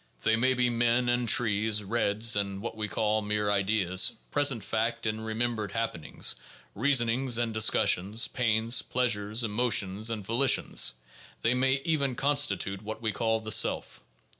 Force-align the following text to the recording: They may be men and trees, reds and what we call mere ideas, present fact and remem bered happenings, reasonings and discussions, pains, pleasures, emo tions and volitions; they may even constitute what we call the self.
They 0.23 0.35
may 0.35 0.55
be 0.55 0.67
men 0.67 1.09
and 1.09 1.29
trees, 1.29 1.83
reds 1.83 2.35
and 2.35 2.59
what 2.59 2.75
we 2.75 2.87
call 2.87 3.21
mere 3.21 3.51
ideas, 3.51 4.13
present 4.31 4.63
fact 4.63 5.05
and 5.05 5.19
remem 5.19 5.55
bered 5.55 5.69
happenings, 5.69 6.33
reasonings 6.73 7.37
and 7.37 7.53
discussions, 7.53 8.27
pains, 8.27 8.81
pleasures, 8.81 9.43
emo 9.43 9.69
tions 9.69 10.09
and 10.09 10.25
volitions; 10.25 10.95
they 11.43 11.53
may 11.53 11.83
even 11.85 12.15
constitute 12.15 12.81
what 12.81 13.03
we 13.03 13.11
call 13.11 13.41
the 13.41 13.51
self. 13.51 14.01